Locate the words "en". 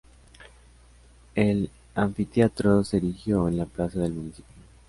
3.47-3.57